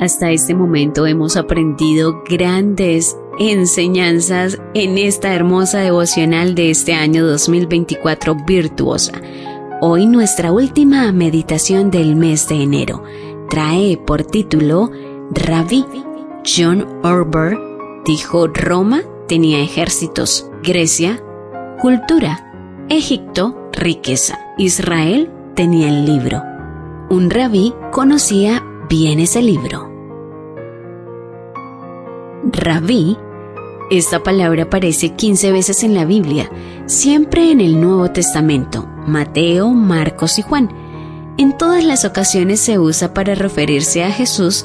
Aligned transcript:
Hasta 0.00 0.30
este 0.30 0.54
momento 0.54 1.06
hemos 1.06 1.36
aprendido 1.36 2.22
grandes 2.26 3.18
enseñanzas 3.38 4.58
en 4.72 4.96
esta 4.96 5.34
hermosa 5.34 5.80
devocional 5.80 6.54
de 6.54 6.70
este 6.70 6.94
año 6.94 7.26
2024 7.26 8.34
virtuosa. 8.46 9.12
Hoy 9.82 10.06
nuestra 10.06 10.52
última 10.52 11.12
meditación 11.12 11.90
del 11.90 12.16
mes 12.16 12.48
de 12.48 12.62
enero 12.62 13.02
trae 13.50 13.98
por 13.98 14.24
título 14.24 14.90
Rabí. 15.32 15.84
John 16.46 16.86
Orber 17.02 17.58
dijo 18.06 18.46
Roma 18.46 19.02
tenía 19.28 19.60
ejércitos, 19.60 20.50
Grecia, 20.62 21.22
cultura, 21.78 22.86
Egipto, 22.88 23.68
riqueza, 23.74 24.38
Israel 24.56 25.30
tenía 25.54 25.88
el 25.88 26.06
libro. 26.06 26.42
Un 27.10 27.28
rabí 27.28 27.74
conocía 27.92 28.64
bien 28.88 29.20
ese 29.20 29.42
libro. 29.42 29.89
Rabí, 32.44 33.18
esta 33.90 34.22
palabra 34.22 34.64
aparece 34.64 35.10
15 35.10 35.52
veces 35.52 35.82
en 35.84 35.94
la 35.94 36.04
Biblia, 36.06 36.50
siempre 36.86 37.50
en 37.50 37.60
el 37.60 37.80
Nuevo 37.80 38.10
Testamento, 38.12 38.86
Mateo, 39.06 39.68
Marcos 39.70 40.38
y 40.38 40.42
Juan. 40.42 40.70
En 41.36 41.56
todas 41.58 41.84
las 41.84 42.04
ocasiones 42.04 42.60
se 42.60 42.78
usa 42.78 43.12
para 43.12 43.34
referirse 43.34 44.04
a 44.04 44.10
Jesús, 44.10 44.64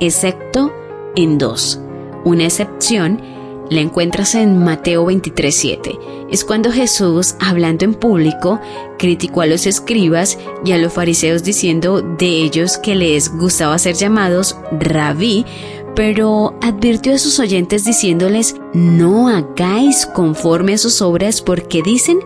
excepto 0.00 0.72
en 1.16 1.38
dos. 1.38 1.80
Una 2.24 2.44
excepción 2.44 3.22
la 3.70 3.80
encuentras 3.80 4.34
en 4.34 4.62
Mateo 4.62 5.06
23:7. 5.06 5.98
Es 6.30 6.44
cuando 6.44 6.70
Jesús, 6.70 7.36
hablando 7.40 7.86
en 7.86 7.94
público, 7.94 8.60
criticó 8.98 9.40
a 9.40 9.46
los 9.46 9.66
escribas 9.66 10.38
y 10.64 10.72
a 10.72 10.78
los 10.78 10.92
fariseos 10.92 11.42
diciendo 11.42 12.02
de 12.02 12.26
ellos 12.26 12.76
que 12.76 12.94
les 12.94 13.34
gustaba 13.34 13.78
ser 13.78 13.94
llamados 13.94 14.56
rabí 14.72 15.46
pero 15.94 16.54
advirtió 16.60 17.14
a 17.14 17.18
sus 17.18 17.38
oyentes 17.38 17.84
diciéndoles, 17.84 18.56
no 18.72 19.28
hagáis 19.28 20.06
conforme 20.06 20.74
a 20.74 20.78
sus 20.78 21.00
obras 21.02 21.40
porque 21.40 21.82
dicen, 21.82 22.18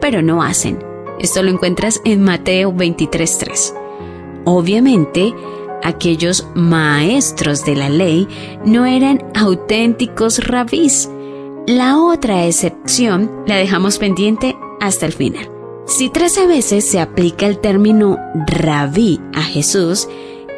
pero 0.00 0.22
no 0.22 0.42
hacen. 0.42 0.78
Esto 1.18 1.42
lo 1.42 1.50
encuentras 1.50 2.00
en 2.04 2.22
Mateo 2.22 2.72
23.3. 2.72 3.74
Obviamente, 4.44 5.32
aquellos 5.82 6.46
maestros 6.54 7.64
de 7.64 7.76
la 7.76 7.88
ley 7.88 8.28
no 8.64 8.84
eran 8.84 9.22
auténticos 9.34 10.46
rabís. 10.46 11.08
La 11.66 11.98
otra 11.98 12.44
excepción 12.46 13.30
la 13.46 13.56
dejamos 13.56 13.98
pendiente 13.98 14.56
hasta 14.80 15.06
el 15.06 15.12
final. 15.12 15.50
Si 15.86 16.08
trece 16.10 16.46
veces 16.46 16.86
se 16.86 17.00
aplica 17.00 17.46
el 17.46 17.58
término 17.58 18.18
rabí 18.46 19.20
a 19.34 19.42
Jesús, 19.42 20.08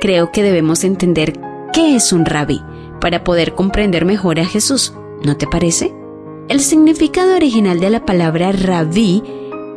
creo 0.00 0.32
que 0.32 0.42
debemos 0.42 0.84
entender 0.84 1.45
qué 1.76 1.94
es 1.94 2.14
un 2.14 2.24
rabí 2.24 2.62
para 3.02 3.22
poder 3.22 3.54
comprender 3.54 4.06
mejor 4.06 4.40
a 4.40 4.46
Jesús, 4.46 4.94
¿no 5.22 5.36
te 5.36 5.46
parece? 5.46 5.94
El 6.48 6.60
significado 6.60 7.36
original 7.36 7.80
de 7.80 7.90
la 7.90 8.06
palabra 8.06 8.50
rabí 8.50 9.22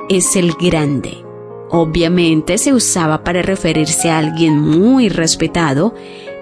es 0.07 0.37
el 0.37 0.53
grande. 0.53 1.25
Obviamente 1.69 2.57
se 2.57 2.73
usaba 2.73 3.25
para 3.25 3.41
referirse 3.41 4.09
a 4.09 4.17
alguien 4.17 4.61
muy 4.61 5.09
respetado 5.09 5.93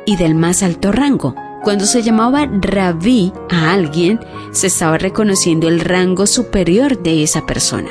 y 0.06 0.16
del 0.16 0.35
más 0.35 0.62
alto 0.62 0.91
rango. 0.91 1.34
Cuando 1.63 1.88
se 1.88 2.03
llamaba 2.03 2.47
rabí 2.62 3.34
a 3.50 3.74
alguien, 3.74 4.19
se 4.51 4.68
estaba 4.68 5.00
reconociendo 5.00 5.68
el 5.68 5.79
rango 5.79 6.28
superior 6.28 7.00
de 7.01 7.24
esa 7.24 7.47
persona. 7.47 7.89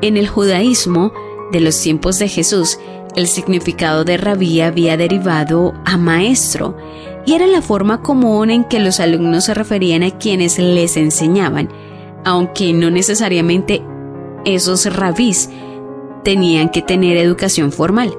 En 0.00 0.16
el 0.16 0.26
judaísmo 0.26 1.12
de 1.52 1.60
los 1.60 1.78
tiempos 1.82 2.18
de 2.18 2.28
Jesús, 2.28 2.78
el 3.18 3.26
significado 3.26 4.04
de 4.04 4.16
rabí 4.16 4.60
había 4.60 4.96
derivado 4.96 5.74
a 5.84 5.96
maestro 5.96 6.76
y 7.26 7.34
era 7.34 7.46
la 7.46 7.60
forma 7.60 8.00
común 8.00 8.48
en 8.50 8.64
que 8.64 8.78
los 8.78 9.00
alumnos 9.00 9.44
se 9.44 9.54
referían 9.54 10.04
a 10.04 10.12
quienes 10.12 10.58
les 10.58 10.96
enseñaban, 10.96 11.68
aunque 12.24 12.72
no 12.72 12.90
necesariamente 12.90 13.82
esos 14.44 14.86
rabís 14.94 15.50
tenían 16.22 16.68
que 16.68 16.80
tener 16.80 17.16
educación 17.16 17.72
formal. 17.72 18.16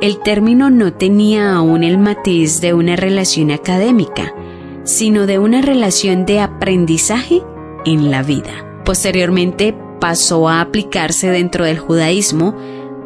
El 0.00 0.18
término 0.18 0.68
no 0.68 0.92
tenía 0.92 1.54
aún 1.54 1.84
el 1.84 1.96
matiz 1.96 2.60
de 2.60 2.74
una 2.74 2.96
relación 2.96 3.52
académica, 3.52 4.34
sino 4.82 5.26
de 5.26 5.38
una 5.38 5.62
relación 5.62 6.26
de 6.26 6.40
aprendizaje 6.40 7.40
en 7.86 8.10
la 8.10 8.24
vida. 8.24 8.82
Posteriormente 8.84 9.76
pasó 10.00 10.48
a 10.48 10.60
aplicarse 10.60 11.30
dentro 11.30 11.64
del 11.64 11.78
judaísmo 11.78 12.56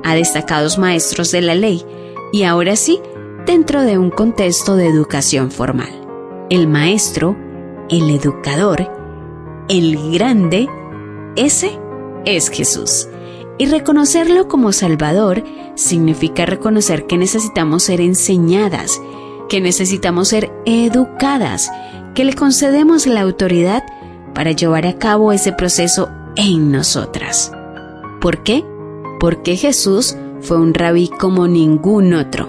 a 0.05 0.15
destacados 0.15 0.79
maestros 0.79 1.31
de 1.31 1.41
la 1.41 1.55
ley 1.55 1.85
y 2.33 2.45
ahora 2.45 2.77
sí 2.77 3.01
dentro 3.47 3.83
de 3.83 3.99
un 3.99 4.11
contexto 4.11 4.77
de 4.77 4.89
educación 4.89 5.51
formal. 5.51 5.91
El 6.51 6.69
maestro, 6.69 7.37
el 7.89 8.11
educador, 8.11 8.91
el 9.69 10.13
grande, 10.13 10.69
ese 11.37 11.79
es 12.25 12.51
Jesús. 12.51 13.09
Y 13.59 13.67
reconocerlo 13.67 14.49
como 14.49 14.73
Salvador 14.73 15.43
significa 15.75 16.47
reconocer 16.47 17.07
que 17.07 17.19
necesitamos 17.19 17.85
ser 17.85 18.01
enseñadas, 18.01 19.01
que 19.49 19.61
necesitamos 19.61 20.29
ser 20.29 20.53
educadas, 20.65 21.71
que 22.15 22.25
le 22.25 22.35
concedemos 22.35 23.07
la 23.07 23.23
autoridad 23.23 23.83
para 24.35 24.53
llevar 24.53 24.87
a 24.87 24.99
cabo 24.99 25.33
ese 25.33 25.53
proceso 25.53 26.09
en 26.37 26.71
nosotras. 26.71 27.51
¿Por 28.21 28.43
qué? 28.43 28.65
Porque 29.19 29.57
Jesús 29.57 30.17
fue 30.41 30.59
un 30.59 30.75
rabí 30.75 31.09
como 31.09 31.49
ningún 31.49 32.15
otro, 32.15 32.49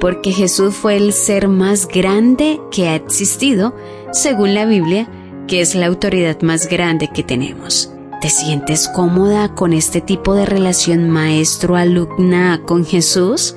porque 0.00 0.32
Jesús 0.32 0.74
fue 0.74 0.96
el 0.96 1.12
ser 1.12 1.48
más 1.48 1.88
grande 1.88 2.60
que 2.70 2.88
ha 2.88 2.94
existido, 2.94 3.74
según 4.12 4.54
la 4.54 4.66
Biblia, 4.66 5.08
que 5.46 5.60
es 5.60 5.74
la 5.74 5.86
autoridad 5.86 6.40
más 6.42 6.68
grande 6.68 7.08
que 7.12 7.22
tenemos. 7.22 7.92
¿Te 8.20 8.30
sientes 8.30 8.88
cómoda 8.88 9.54
con 9.54 9.72
este 9.72 10.00
tipo 10.00 10.34
de 10.34 10.46
relación 10.46 11.10
maestro-alumna 11.10 12.62
con 12.64 12.84
Jesús? 12.84 13.56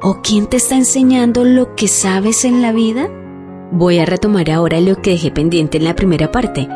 ¿O 0.00 0.22
quién 0.22 0.46
te 0.46 0.56
está 0.56 0.76
enseñando 0.76 1.44
lo 1.44 1.74
que 1.74 1.88
sabes 1.88 2.44
en 2.44 2.62
la 2.62 2.72
vida? 2.72 3.08
Voy 3.70 3.98
a 3.98 4.06
retomar 4.06 4.50
ahora 4.50 4.80
lo 4.80 4.96
que 5.02 5.10
dejé 5.10 5.30
pendiente 5.30 5.76
en 5.76 5.84
la 5.84 5.94
primera 5.94 6.32
parte 6.32 6.68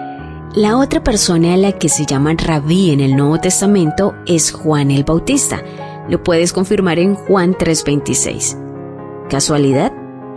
la 0.54 0.76
otra 0.76 1.02
persona 1.02 1.54
a 1.54 1.56
la 1.56 1.72
que 1.72 1.88
se 1.88 2.04
llama 2.04 2.34
rabí 2.34 2.90
en 2.90 3.00
el 3.00 3.16
Nuevo 3.16 3.38
Testamento 3.38 4.14
es 4.26 4.52
Juan 4.52 4.90
el 4.90 5.04
Bautista. 5.04 5.62
Lo 6.08 6.22
puedes 6.22 6.52
confirmar 6.52 6.98
en 6.98 7.14
Juan 7.14 7.54
3:26. 7.54 8.58
¿Casualidad? 9.30 9.92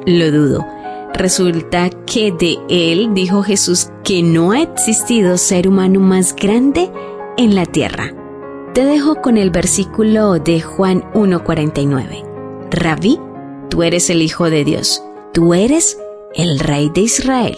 Lo 0.06 0.32
dudo. 0.32 0.66
Resulta 1.14 1.90
que 2.06 2.32
de 2.32 2.58
él 2.70 3.14
dijo 3.14 3.44
Jesús 3.44 3.90
que 4.04 4.22
no 4.22 4.52
ha 4.52 4.62
existido 4.62 5.38
ser 5.38 5.68
humano 5.68 6.00
más 6.00 6.36
grande 6.36 6.92
en 7.38 7.56
la 7.56 7.66
tierra. 7.66 8.14
Te 8.74 8.86
dejo 8.86 9.22
con 9.22 9.38
el 9.38 9.50
versículo 9.50 10.40
de 10.40 10.62
Juan 10.62 11.04
1:49. 11.14 12.24
Rabí, 12.72 13.20
tú 13.70 13.84
eres 13.84 14.10
el 14.10 14.22
Hijo 14.22 14.50
de 14.50 14.64
Dios, 14.64 15.04
tú 15.34 15.54
eres 15.54 15.98
el 16.34 16.60
Rey 16.60 16.90
de 16.90 17.02
Israel. 17.02 17.58